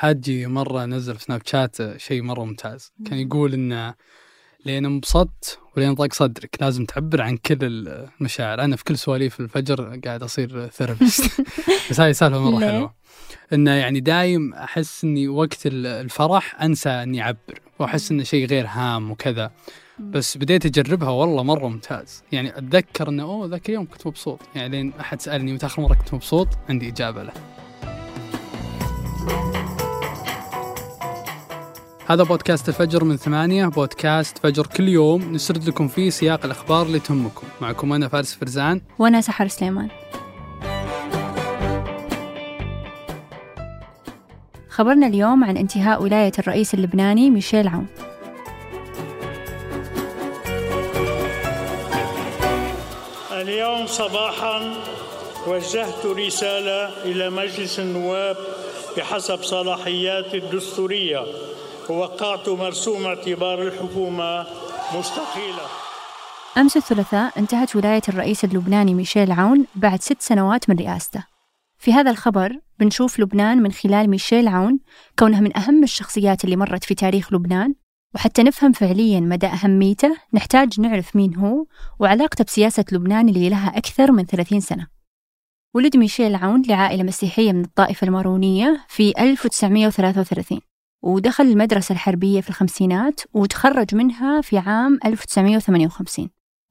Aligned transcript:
حاجي 0.00 0.46
مرة 0.46 0.84
نزل 0.84 1.14
في 1.14 1.24
سناب 1.24 1.40
شات 1.46 1.96
شيء 1.96 2.22
مرة 2.22 2.44
ممتاز. 2.44 2.92
كان 3.06 3.18
يقول 3.18 3.54
إنه 3.54 3.94
لين 4.66 4.84
انبسطت 4.84 5.58
ولين 5.76 5.94
ضاق 5.94 6.12
صدرك 6.12 6.56
لازم 6.60 6.84
تعبر 6.84 7.22
عن 7.22 7.36
كل 7.36 7.58
المشاعر. 7.62 8.60
أنا 8.64 8.76
في 8.76 8.84
كل 8.84 8.98
سواليف 8.98 9.40
الفجر 9.40 10.00
قاعد 10.04 10.22
أصير 10.22 10.68
therapist 10.68 11.42
بس 11.90 12.00
هاي 12.00 12.14
سالفة 12.14 12.50
مرة 12.50 12.66
حلوة. 12.66 12.94
إنه 13.52 13.70
يعني 13.70 14.00
دايم 14.00 14.54
أحس 14.54 15.04
إني 15.04 15.28
وقت 15.28 15.66
الفرح 15.66 16.62
أنسى 16.62 16.90
إني 16.90 17.22
أعبر 17.22 17.60
وأحس 17.78 18.10
إنه 18.10 18.22
شيء 18.22 18.46
غير 18.46 18.66
هام 18.66 19.10
وكذا. 19.10 19.50
بس 19.98 20.36
بديت 20.36 20.66
أجربها 20.66 21.10
والله 21.10 21.42
مرة 21.42 21.68
ممتاز. 21.68 22.22
يعني 22.32 22.58
أتذكر 22.58 23.08
إنه 23.08 23.22
أوه 23.22 23.46
ذاك 23.46 23.68
اليوم 23.68 23.86
كنت 23.86 24.06
مبسوط. 24.06 24.40
يعني 24.54 24.68
لين 24.68 24.92
أحد 25.00 25.20
سألني 25.20 25.52
متى 25.52 25.66
اخر 25.66 25.82
مرة 25.82 25.94
كنت 25.94 26.14
مبسوط 26.14 26.48
عندي 26.68 26.88
إجابة 26.88 27.22
له. 27.22 27.32
هذا 32.10 32.22
بودكاست 32.22 32.68
الفجر 32.68 33.04
من 33.04 33.16
ثمانية 33.16 33.66
بودكاست 33.66 34.38
فجر 34.38 34.66
كل 34.66 34.88
يوم. 34.88 35.32
نسرد 35.32 35.68
لكم 35.68 35.88
فيه 35.88 36.10
سياق 36.10 36.44
الأخبار 36.44 36.86
اللي 36.86 36.98
تهمكم. 36.98 37.46
معكم 37.60 37.92
أنا 37.92 38.08
فارس 38.08 38.34
فرزان. 38.34 38.80
وأنا 38.98 39.20
سحر 39.20 39.48
سليمان. 39.48 39.88
خبرنا 44.68 45.06
اليوم 45.06 45.44
عن 45.44 45.56
انتهاء 45.56 46.02
ولاية 46.02 46.32
الرئيس 46.38 46.74
اللبناني 46.74 47.30
ميشيل 47.30 47.68
عون 47.68 47.86
اليوم 53.32 53.86
صباحا 53.86 54.74
وجهت 55.46 56.06
رسالة 56.06 57.02
إلى 57.04 57.30
مجلس 57.30 57.78
النواب 57.78 58.36
بحسب 58.96 59.42
صلاحياتي 59.42 60.36
الدستورية. 60.38 61.24
ووقعت 61.90 62.48
مرسوم 62.48 63.04
اعتبار 63.04 63.62
الحكومة 63.62 64.46
مستقيلة. 64.98 65.66
أمس 66.58 66.76
الثلاثاء 66.76 67.38
انتهت 67.38 67.76
ولاية 67.76 68.02
الرئيس 68.08 68.44
اللبناني 68.44 68.94
ميشيل 68.94 69.32
عون 69.32 69.66
بعد 69.74 70.02
ست 70.02 70.22
سنوات 70.22 70.70
من 70.70 70.76
رئاسته. 70.76 71.24
في 71.78 71.92
هذا 71.92 72.10
الخبر 72.10 72.58
بنشوف 72.78 73.20
لبنان 73.20 73.62
من 73.62 73.72
خلال 73.72 74.10
ميشيل 74.10 74.48
عون 74.48 74.80
كونه 75.18 75.40
من 75.40 75.56
أهم 75.56 75.82
الشخصيات 75.82 76.44
اللي 76.44 76.56
مرت 76.56 76.84
في 76.84 76.94
تاريخ 76.94 77.32
لبنان. 77.32 77.74
وحتى 78.14 78.42
نفهم 78.42 78.72
فعليا 78.72 79.20
مدى 79.20 79.46
أهميته 79.46 80.16
نحتاج 80.34 80.80
نعرف 80.80 81.16
مين 81.16 81.36
هو 81.36 81.66
وعلاقته 81.98 82.44
بسياسة 82.44 82.84
لبنان 82.92 83.28
اللي 83.28 83.48
لها 83.48 83.78
أكثر 83.78 84.12
من 84.12 84.26
30 84.26 84.60
سنة. 84.60 84.86
ولد 85.74 85.96
ميشيل 85.96 86.34
عون 86.34 86.62
لعائلة 86.68 87.02
مسيحية 87.02 87.52
من 87.52 87.64
الطائفة 87.64 88.06
المارونية 88.06 88.86
في 88.88 89.12
1933 89.18 90.69
ودخل 91.02 91.44
المدرسة 91.44 91.92
الحربية 91.92 92.40
في 92.40 92.48
الخمسينات 92.48 93.20
وتخرج 93.34 93.94
منها 93.94 94.40
في 94.40 94.58
عام 94.58 94.98
1958 95.04 96.28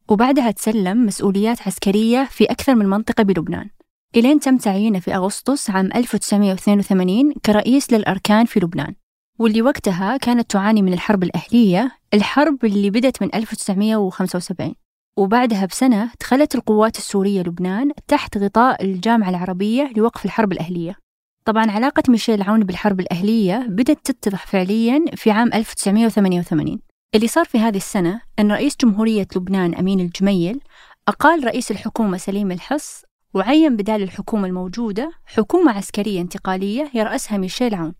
وبعدها 0.09 0.51
تسلم 0.51 1.05
مسؤوليات 1.05 1.67
عسكرية 1.67 2.27
في 2.31 2.43
أكثر 2.43 2.75
من 2.75 2.85
منطقة 2.85 3.23
بلبنان. 3.23 3.69
إلين 4.15 4.39
تم 4.39 4.57
تعيينه 4.57 4.99
في 4.99 5.15
أغسطس 5.15 5.69
عام 5.69 5.89
1982 5.95 7.33
كرئيس 7.45 7.93
للأركان 7.93 8.45
في 8.45 8.59
لبنان. 8.59 8.95
واللي 9.39 9.61
وقتها 9.61 10.17
كانت 10.17 10.51
تعاني 10.51 10.81
من 10.81 10.93
الحرب 10.93 11.23
الأهلية 11.23 11.91
الحرب 12.13 12.65
اللي 12.65 12.89
بدت 12.89 13.21
من 13.21 13.35
1975 13.35 14.75
وبعدها 15.17 15.65
بسنة 15.65 16.11
دخلت 16.21 16.55
القوات 16.55 16.97
السورية 16.97 17.41
لبنان 17.41 17.91
تحت 18.07 18.37
غطاء 18.37 18.83
الجامعة 18.83 19.29
العربية 19.29 19.91
لوقف 19.97 20.25
الحرب 20.25 20.51
الأهلية. 20.51 20.95
طبعا 21.45 21.71
علاقة 21.71 22.03
ميشيل 22.09 22.41
عون 22.41 22.63
بالحرب 22.63 22.99
الأهلية 22.99 23.65
بدأت 23.69 24.11
تتضح 24.11 24.47
فعليا 24.47 25.05
في 25.15 25.31
عام 25.31 25.53
1988 25.53 26.79
اللي 27.15 27.27
صار 27.27 27.45
في 27.45 27.59
هذه 27.59 27.77
السنة 27.77 28.21
أن 28.39 28.51
رئيس 28.51 28.75
جمهورية 28.81 29.27
لبنان 29.35 29.75
أمين 29.75 29.99
الجميل 29.99 30.61
أقال 31.07 31.43
رئيس 31.43 31.71
الحكومة 31.71 32.17
سليم 32.17 32.51
الحص 32.51 33.03
وعين 33.33 33.75
بدال 33.75 34.03
الحكومة 34.03 34.47
الموجودة 34.47 35.11
حكومة 35.25 35.71
عسكرية 35.71 36.21
انتقالية 36.21 36.91
يرأسها 36.93 37.37
ميشيل 37.37 37.75
عون. 37.75 37.95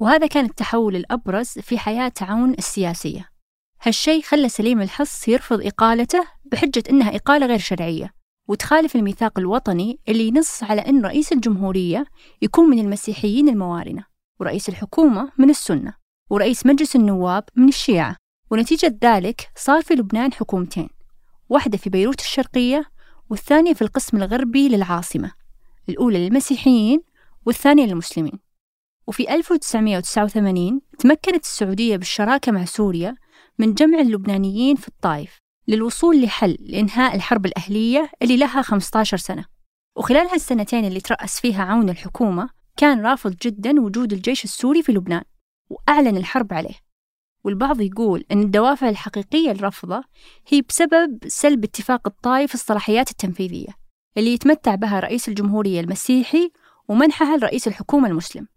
وهذا 0.00 0.26
كان 0.26 0.44
التحول 0.44 0.96
الأبرز 0.96 1.46
في 1.48 1.78
حياة 1.78 2.12
عون 2.20 2.52
السياسية. 2.52 3.28
هالشيء 3.82 4.22
خلى 4.22 4.48
سليم 4.48 4.80
الحص 4.80 5.28
يرفض 5.28 5.66
إقالته 5.66 6.26
بحجة 6.44 6.82
إنها 6.90 7.16
إقالة 7.16 7.46
غير 7.46 7.58
شرعية. 7.58 8.14
وتخالف 8.48 8.96
الميثاق 8.96 9.38
الوطني 9.38 9.98
اللي 10.08 10.28
ينص 10.28 10.62
على 10.62 10.80
أن 10.80 11.04
رئيس 11.04 11.32
الجمهورية 11.32 12.06
يكون 12.42 12.70
من 12.70 12.78
المسيحيين 12.78 13.48
الموارنة 13.48 14.04
ورئيس 14.40 14.68
الحكومة 14.68 15.32
من 15.38 15.50
السنة 15.50 15.94
ورئيس 16.30 16.66
مجلس 16.66 16.96
النواب 16.96 17.44
من 17.56 17.68
الشيعة. 17.68 18.16
ونتيجة 18.50 18.98
ذلك 19.04 19.50
صار 19.56 19.82
في 19.82 19.94
لبنان 19.94 20.32
حكومتين 20.32 20.88
واحدة 21.48 21.78
في 21.78 21.90
بيروت 21.90 22.20
الشرقية 22.20 22.84
والثانية 23.30 23.74
في 23.74 23.82
القسم 23.82 24.16
الغربي 24.16 24.68
للعاصمة 24.68 25.32
الأولى 25.88 26.28
للمسيحيين 26.28 27.02
والثانية 27.46 27.86
للمسلمين. 27.86 28.38
وفي 29.06 29.34
1989 29.34 30.80
تمكنت 30.98 31.44
السعودية 31.44 31.96
بالشراكة 31.96 32.52
مع 32.52 32.64
سوريا 32.64 33.16
من 33.58 33.74
جمع 33.74 34.00
اللبنانيين 34.00 34.76
في 34.76 34.88
الطائف. 34.88 35.38
للوصول 35.68 36.22
لحل 36.22 36.56
لإنهاء 36.60 37.16
الحرب 37.16 37.46
الأهلية 37.46 38.10
اللي 38.22 38.36
لها 38.36 38.62
15 38.62 39.16
سنة. 39.16 39.44
وخلال 39.96 40.28
هالسنتين 40.28 40.84
اللي 40.84 41.00
ترأس 41.00 41.40
فيها 41.40 41.64
عون 41.64 41.90
الحكومة 41.90 42.50
كان 42.76 43.06
رافض 43.06 43.36
جدا 43.42 43.80
وجود 43.80 44.12
الجيش 44.12 44.44
السوري 44.44 44.82
في 44.82 44.92
لبنان 44.92 45.22
وأعلن 45.70 46.16
الحرب 46.16 46.52
عليه. 46.52 46.74
والبعض 47.44 47.80
يقول 47.80 48.24
أن 48.32 48.42
الدوافع 48.42 48.88
الحقيقية 48.88 49.52
لرفضه 49.52 50.02
هي 50.48 50.62
بسبب 50.62 51.18
سلب 51.26 51.64
اتفاق 51.64 52.06
الطائف 52.06 52.54
الصلاحيات 52.54 53.10
التنفيذية 53.10 53.68
اللي 54.16 54.32
يتمتع 54.32 54.74
بها 54.74 55.00
رئيس 55.00 55.28
الجمهورية 55.28 55.80
المسيحي 55.80 56.50
ومنحها 56.88 57.36
لرئيس 57.36 57.68
الحكومة 57.68 58.08
المسلم. 58.08 58.48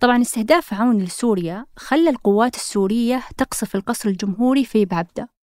طبعا 0.00 0.22
استهداف 0.22 0.74
عون 0.74 0.98
لسوريا 0.98 1.66
خلى 1.76 2.10
القوات 2.10 2.54
السورية 2.56 3.22
تقصف 3.36 3.76
القصر 3.76 4.08
الجمهوري 4.08 4.64
في 4.64 4.84
بعبدة. 4.84 5.35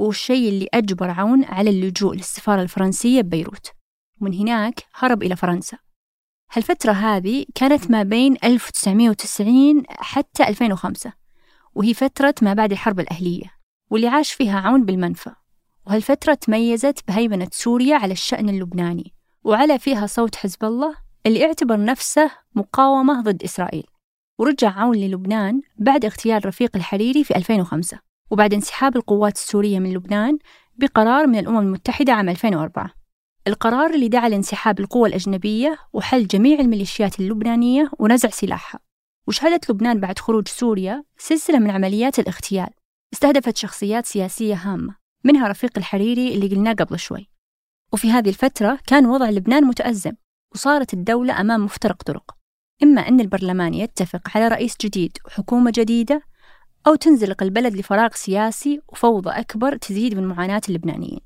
والشيء 0.00 0.48
اللي 0.48 0.68
أجبر 0.74 1.10
عون 1.10 1.44
على 1.44 1.70
اللجوء 1.70 2.14
للسفارة 2.14 2.62
الفرنسية 2.62 3.20
ببيروت. 3.20 3.72
ومن 4.20 4.34
هناك 4.34 4.84
هرب 4.94 5.22
إلى 5.22 5.36
فرنسا. 5.36 5.78
هالفترة 6.52 6.92
هذه 6.92 7.46
كانت 7.54 7.90
ما 7.90 8.02
بين 8.02 8.36
1990 8.44 9.82
حتى 9.88 10.48
2005 10.48 11.12
وهي 11.74 11.94
فترة 11.94 12.34
ما 12.42 12.54
بعد 12.54 12.72
الحرب 12.72 13.00
الأهلية 13.00 13.54
واللي 13.90 14.08
عاش 14.08 14.32
فيها 14.32 14.60
عون 14.60 14.84
بالمنفى. 14.84 15.30
وهالفترة 15.86 16.34
تميزت 16.34 17.08
بهيمنة 17.08 17.48
سوريا 17.52 17.96
على 17.96 18.12
الشأن 18.12 18.48
اللبناني 18.48 19.14
وعلى 19.44 19.78
فيها 19.78 20.06
صوت 20.06 20.36
حزب 20.36 20.64
الله 20.64 20.96
اللي 21.26 21.46
اعتبر 21.46 21.84
نفسه 21.84 22.30
مقاومة 22.54 23.20
ضد 23.20 23.42
إسرائيل. 23.42 23.86
ورجع 24.38 24.70
عون 24.70 24.96
للبنان 24.96 25.62
بعد 25.78 26.04
اغتيال 26.04 26.46
رفيق 26.46 26.76
الحريري 26.76 27.24
في 27.24 27.36
2005 27.36 28.09
وبعد 28.30 28.54
انسحاب 28.54 28.96
القوات 28.96 29.36
السورية 29.36 29.78
من 29.78 29.92
لبنان 29.94 30.38
بقرار 30.76 31.26
من 31.26 31.38
الأمم 31.38 31.58
المتحدة 31.58 32.12
عام 32.12 32.28
2004 32.28 33.00
القرار 33.46 33.94
اللي 33.94 34.08
دعا 34.08 34.28
لانسحاب 34.28 34.80
القوى 34.80 35.08
الأجنبية 35.08 35.78
وحل 35.92 36.26
جميع 36.26 36.60
الميليشيات 36.60 37.20
اللبنانية 37.20 37.90
ونزع 37.98 38.28
سلاحها. 38.28 38.80
وشهدت 39.28 39.70
لبنان 39.70 40.00
بعد 40.00 40.18
خروج 40.18 40.48
سوريا 40.48 41.04
سلسلة 41.18 41.58
من 41.58 41.70
عمليات 41.70 42.18
الاغتيال. 42.18 42.68
استهدفت 43.12 43.56
شخصيات 43.56 44.06
سياسية 44.06 44.54
هامة 44.54 44.94
منها 45.24 45.48
رفيق 45.48 45.70
الحريري 45.76 46.34
اللي 46.34 46.48
قلناه 46.48 46.72
قبل 46.72 46.98
شوي. 46.98 47.30
وفي 47.92 48.10
هذه 48.10 48.28
الفترة 48.28 48.78
كان 48.86 49.06
وضع 49.06 49.30
لبنان 49.30 49.64
متأزم 49.64 50.12
وصارت 50.54 50.94
الدولة 50.94 51.40
أمام 51.40 51.64
مفترق 51.64 52.02
طرق. 52.02 52.36
إما 52.82 53.08
أن 53.08 53.20
البرلمان 53.20 53.74
يتفق 53.74 54.28
على 54.34 54.48
رئيس 54.48 54.76
جديد 54.80 55.18
وحكومة 55.26 55.72
جديدة 55.74 56.22
أو 56.86 56.94
تنزلق 56.94 57.42
البلد 57.42 57.76
لفراغ 57.76 58.08
سياسي 58.14 58.80
وفوضى 58.88 59.30
أكبر 59.30 59.76
تزيد 59.76 60.14
من 60.14 60.24
معاناة 60.26 60.60
اللبنانيين. 60.68 61.20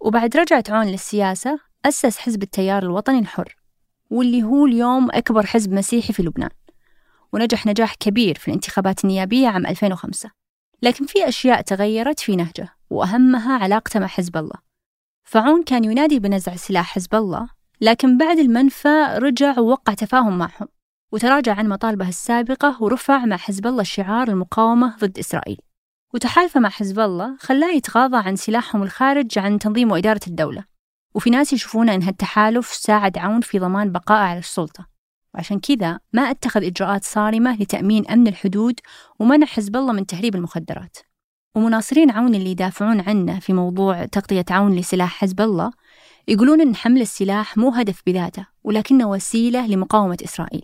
وبعد 0.00 0.36
رجعة 0.36 0.64
عون 0.68 0.86
للسياسة 0.86 1.58
أسس 1.84 2.18
حزب 2.18 2.42
التيار 2.42 2.82
الوطني 2.82 3.18
الحر 3.18 3.56
واللي 4.10 4.42
هو 4.42 4.66
اليوم 4.66 5.10
أكبر 5.10 5.46
حزب 5.46 5.72
مسيحي 5.72 6.12
في 6.12 6.22
لبنان. 6.22 6.50
ونجح 7.32 7.66
نجاح 7.66 7.94
كبير 7.94 8.38
في 8.38 8.48
الانتخابات 8.48 9.04
النيابية 9.04 9.48
عام 9.48 9.66
2005 9.66 10.30
لكن 10.82 11.06
في 11.06 11.28
أشياء 11.28 11.60
تغيرت 11.60 12.20
في 12.20 12.36
نهجه 12.36 12.68
وأهمها 12.90 13.58
علاقته 13.58 14.00
مع 14.00 14.06
حزب 14.06 14.36
الله. 14.36 14.58
فعون 15.24 15.62
كان 15.62 15.84
ينادي 15.84 16.18
بنزع 16.18 16.56
سلاح 16.56 16.94
حزب 16.94 17.14
الله 17.14 17.48
لكن 17.80 18.18
بعد 18.18 18.38
المنفى 18.38 19.18
رجع 19.18 19.58
ووقع 19.58 19.94
تفاهم 19.94 20.38
معهم. 20.38 20.68
وتراجع 21.12 21.54
عن 21.54 21.68
مطالبه 21.68 22.08
السابقة 22.08 22.82
ورفع 22.82 23.24
مع 23.24 23.36
حزب 23.36 23.66
الله 23.66 23.82
شعار 23.82 24.28
المقاومة 24.28 24.96
ضد 24.96 25.18
إسرائيل. 25.18 25.58
وتحالفه 26.14 26.60
مع 26.60 26.68
حزب 26.68 27.00
الله 27.00 27.36
خلاه 27.40 27.72
يتغاضى 27.74 28.16
عن 28.16 28.36
سلاحهم 28.36 28.82
الخارج 28.82 29.38
عن 29.38 29.58
تنظيم 29.58 29.92
وإدارة 29.92 30.20
الدولة. 30.26 30.64
وفي 31.14 31.30
ناس 31.30 31.52
يشوفون 31.52 31.88
أن 31.88 32.02
هالتحالف 32.02 32.66
ساعد 32.66 33.18
عون 33.18 33.40
في 33.40 33.58
ضمان 33.58 33.92
بقائه 33.92 34.18
على 34.18 34.38
السلطة. 34.38 34.86
وعشان 35.34 35.60
كذا 35.60 35.98
ما 36.12 36.22
اتخذ 36.22 36.64
إجراءات 36.64 37.04
صارمة 37.04 37.56
لتأمين 37.56 38.08
أمن 38.10 38.26
الحدود 38.26 38.80
ومنع 39.18 39.46
حزب 39.46 39.76
الله 39.76 39.92
من 39.92 40.06
تهريب 40.06 40.34
المخدرات. 40.34 40.96
ومناصرين 41.54 42.10
عون 42.10 42.34
اللي 42.34 42.50
يدافعون 42.50 43.00
عنه 43.00 43.38
في 43.38 43.52
موضوع 43.52 44.04
تغطية 44.04 44.44
عون 44.50 44.76
لسلاح 44.76 45.20
حزب 45.20 45.40
الله 45.40 45.70
يقولون 46.28 46.60
أن 46.60 46.76
حمل 46.76 47.00
السلاح 47.00 47.56
مو 47.56 47.70
هدف 47.70 48.02
بذاته 48.06 48.46
ولكنه 48.64 49.10
وسيلة 49.10 49.66
لمقاومة 49.66 50.18
إسرائيل. 50.24 50.62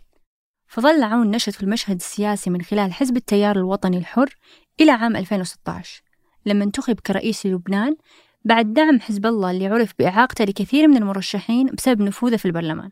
فظل 0.73 1.03
عون 1.03 1.31
نشط 1.31 1.53
في 1.53 1.63
المشهد 1.63 1.97
السياسي 1.97 2.51
من 2.51 2.63
خلال 2.63 2.93
حزب 2.93 3.17
التيار 3.17 3.57
الوطني 3.57 3.99
الحر 3.99 4.37
إلى 4.81 4.91
عام 4.91 5.17
2016 5.17 6.03
لما 6.47 6.65
انتخب 6.65 7.01
كرئيس 7.01 7.47
للبنان 7.47 7.97
بعد 8.45 8.73
دعم 8.73 9.01
حزب 9.01 9.27
الله 9.27 9.51
اللي 9.51 9.67
عرف 9.67 9.93
بإعاقته 9.99 10.45
لكثير 10.45 10.89
من 10.89 10.97
المرشحين 10.97 11.67
بسبب 11.67 12.03
نفوذه 12.03 12.37
في 12.37 12.45
البرلمان. 12.45 12.91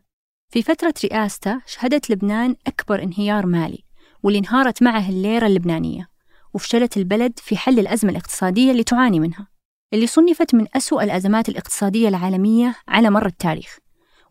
في 0.49 0.61
فترة 0.61 0.93
رئاسته 1.05 1.61
شهدت 1.65 2.09
لبنان 2.09 2.55
أكبر 2.67 3.03
انهيار 3.03 3.45
مالي 3.45 3.83
واللي 4.23 4.39
انهارت 4.39 4.83
معه 4.83 5.09
الليرة 5.09 5.47
اللبنانية 5.47 6.07
وفشلت 6.53 6.97
البلد 6.97 7.39
في 7.39 7.57
حل 7.57 7.79
الأزمة 7.79 8.11
الاقتصادية 8.11 8.71
اللي 8.71 8.83
تعاني 8.83 9.19
منها 9.19 9.47
اللي 9.93 10.07
صنفت 10.07 10.55
من 10.55 10.65
أسوأ 10.75 11.03
الأزمات 11.03 11.49
الاقتصادية 11.49 12.07
العالمية 12.07 12.75
على 12.87 13.09
مر 13.09 13.25
التاريخ. 13.25 13.77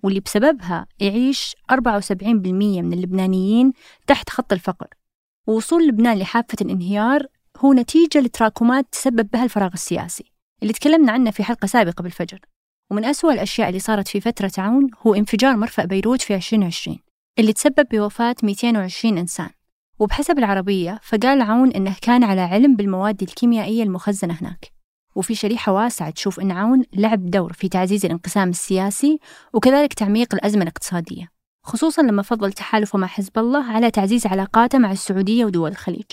واللي 0.03 0.21
بسببها 0.21 0.87
يعيش 0.99 1.55
74% 1.73 1.73
من 2.23 2.93
اللبنانيين 2.93 3.73
تحت 4.07 4.31
خط 4.31 4.53
الفقر. 4.53 4.87
ووصول 5.47 5.87
لبنان 5.89 6.19
لحافة 6.19 6.57
الانهيار 6.61 7.27
هو 7.59 7.73
نتيجة 7.73 8.21
لتراكمات 8.21 8.87
تسبب 8.93 9.31
بها 9.33 9.45
الفراغ 9.45 9.71
السياسي 9.75 10.25
اللي 10.63 10.73
تكلمنا 10.73 11.13
عنه 11.13 11.31
في 11.31 11.45
حلقة 11.45 11.67
سابقة 11.67 12.03
بالفجر. 12.03 12.41
ومن 12.91 13.05
أسوأ 13.05 13.33
الأشياء 13.33 13.69
اللي 13.69 13.81
صارت 13.81 14.09
في 14.09 14.21
فترة 14.21 14.53
عون 14.59 14.91
هو 15.07 15.15
انفجار 15.15 15.57
مرفأ 15.57 15.85
بيروت 15.85 16.23
في 16.23 16.35
2020 16.35 16.99
اللي 17.39 17.53
تسبب 17.53 17.87
بوفاة 17.93 18.37
220 18.43 19.19
إنسان. 19.19 19.51
وبحسب 19.99 20.39
العربية 20.39 21.01
فقال 21.03 21.43
عون 21.43 21.73
إنه 21.73 21.97
كان 22.03 22.25
على 22.25 22.41
علم 22.41 22.77
بالمواد 22.77 23.23
الكيميائية 23.23 23.83
المخزنة 23.83 24.35
هناك. 24.41 24.73
وفي 25.15 25.35
شريحة 25.35 25.73
واسعة 25.73 26.11
تشوف 26.11 26.41
أن 26.41 26.51
عون 26.51 26.85
لعب 26.93 27.31
دور 27.31 27.53
في 27.53 27.69
تعزيز 27.69 28.05
الانقسام 28.05 28.49
السياسي 28.49 29.19
وكذلك 29.53 29.95
تعميق 29.95 30.35
الأزمة 30.35 30.63
الاقتصادية 30.63 31.29
خصوصا 31.63 32.03
لما 32.03 32.23
فضل 32.23 32.53
تحالفه 32.53 32.99
مع 32.99 33.07
حزب 33.07 33.39
الله 33.39 33.65
على 33.73 33.91
تعزيز 33.91 34.27
علاقاته 34.27 34.79
مع 34.79 34.93
السعودية 34.93 35.45
ودول 35.45 35.71
الخليج 35.71 36.05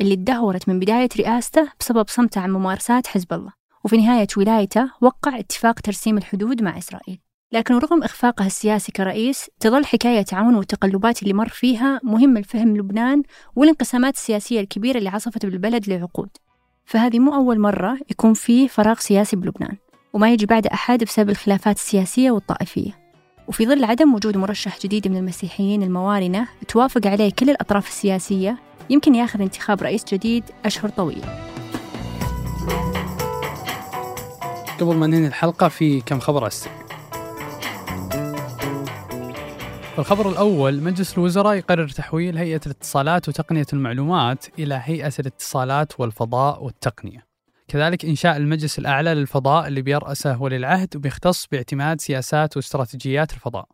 اللي 0.00 0.14
اتدهورت 0.14 0.68
من 0.68 0.78
بداية 0.78 1.08
رئاسته 1.18 1.68
بسبب 1.80 2.08
صمته 2.08 2.40
عن 2.40 2.50
ممارسات 2.50 3.06
حزب 3.06 3.32
الله 3.32 3.52
وفي 3.84 3.96
نهاية 3.96 4.26
ولايته 4.36 4.90
وقع 5.00 5.38
اتفاق 5.38 5.80
ترسيم 5.80 6.18
الحدود 6.18 6.62
مع 6.62 6.78
إسرائيل. 6.78 7.18
لكن 7.52 7.74
رغم 7.74 8.02
إخفاقه 8.02 8.46
السياسي 8.46 8.92
كرئيس 8.92 9.50
تظل 9.60 9.84
حكاية 9.84 10.24
عون 10.32 10.54
والتقلبات 10.54 11.22
اللي 11.22 11.34
مر 11.34 11.48
فيها 11.48 12.00
مهمة 12.02 12.40
لفهم 12.40 12.76
لبنان 12.76 13.22
والانقسامات 13.56 14.14
السياسية 14.14 14.60
الكبيرة 14.60 14.98
اللي 14.98 15.08
عصفت 15.08 15.46
بالبلد 15.46 15.88
لعقود. 15.88 16.28
فهذه 16.92 17.18
مو 17.18 17.34
أول 17.34 17.60
مرة 17.60 17.98
يكون 18.10 18.34
فيه 18.34 18.68
فراغ 18.68 18.98
سياسي 18.98 19.36
بلبنان 19.36 19.76
وما 20.12 20.32
يجي 20.32 20.46
بعد 20.46 20.66
أحد 20.66 21.04
بسبب 21.04 21.30
الخلافات 21.30 21.76
السياسية 21.76 22.30
والطائفية. 22.30 22.90
وفي 23.48 23.66
ظل 23.66 23.84
عدم 23.84 24.14
وجود 24.14 24.36
مرشح 24.36 24.78
جديد 24.78 25.08
من 25.08 25.16
المسيحيين 25.16 25.82
الموارنة 25.82 26.48
توافق 26.68 27.06
عليه 27.06 27.32
كل 27.38 27.50
الأطراف 27.50 27.88
السياسية 27.88 28.58
يمكن 28.90 29.14
ياخذ 29.14 29.40
انتخاب 29.40 29.82
رئيس 29.82 30.04
جديد 30.04 30.44
أشهر 30.64 30.88
طويلة 30.88 31.48
قبل 34.80 34.96
ما 34.96 35.06
ننهي 35.06 35.26
الحلقة 35.26 35.68
في 35.68 36.00
كم 36.00 36.20
خبر 36.20 36.46
أسرع 36.46 36.81
الخبر 39.98 40.28
الأول 40.28 40.82
مجلس 40.82 41.18
الوزراء 41.18 41.54
يقرر 41.54 41.88
تحويل 41.88 42.38
هيئة 42.38 42.60
الاتصالات 42.66 43.28
وتقنية 43.28 43.66
المعلومات 43.72 44.44
إلى 44.58 44.80
هيئة 44.84 45.12
الاتصالات 45.18 46.00
والفضاء 46.00 46.64
والتقنية. 46.64 47.26
كذلك 47.68 48.04
إنشاء 48.04 48.36
المجلس 48.36 48.78
الأعلى 48.78 49.14
للفضاء 49.14 49.68
اللي 49.68 49.82
بيرأسه 49.82 50.42
ولي 50.42 50.56
العهد 50.56 50.96
وبيختص 50.96 51.46
باعتماد 51.46 52.00
سياسات 52.00 52.56
واستراتيجيات 52.56 53.32
الفضاء. 53.32 53.66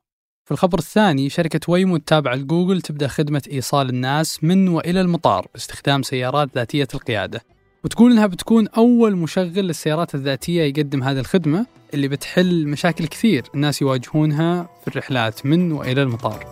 في 0.44 0.50
الخبر 0.50 0.78
الثاني 0.78 1.30
شركة 1.30 1.60
ويمو 1.68 1.96
التابعة 1.96 2.34
لجوجل 2.34 2.80
تبدأ 2.80 3.08
خدمة 3.08 3.42
إيصال 3.52 3.88
الناس 3.88 4.44
من 4.44 4.68
وإلى 4.68 5.00
المطار 5.00 5.46
باستخدام 5.54 6.02
سيارات 6.02 6.48
ذاتية 6.54 6.88
القيادة. 6.94 7.40
وتقول 7.88 8.12
إنها 8.12 8.26
بتكون 8.26 8.68
أول 8.68 9.16
مشغل 9.16 9.66
للسيارات 9.66 10.14
الذاتية 10.14 10.62
يقدم 10.62 11.02
هذه 11.02 11.18
الخدمة 11.18 11.66
اللي 11.94 12.08
بتحل 12.08 12.68
مشاكل 12.68 13.06
كثير 13.06 13.44
الناس 13.54 13.82
يواجهونها 13.82 14.68
في 14.82 14.88
الرحلات 14.88 15.46
من 15.46 15.72
وإلى 15.72 16.02
المطار. 16.02 16.46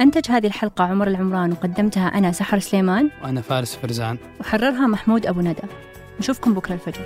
أنتج 0.00 0.30
هذه 0.30 0.46
الحلقة 0.46 0.84
عمر 0.84 1.08
العمران 1.08 1.52
وقدمتها 1.52 2.08
أنا 2.08 2.32
سحر 2.32 2.58
سليمان. 2.58 3.10
وأنا 3.22 3.40
فارس 3.40 3.76
فرزان. 3.76 4.18
وحررها 4.40 4.86
محمود 4.86 5.26
أبو 5.26 5.40
ندى. 5.40 5.62
نشوفكم 6.20 6.54
بكرة 6.54 6.74
الفجر. 6.74 7.02